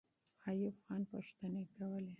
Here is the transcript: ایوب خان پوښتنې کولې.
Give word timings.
ایوب 0.49 0.75
خان 0.85 1.01
پوښتنې 1.11 1.63
کولې. 1.75 2.09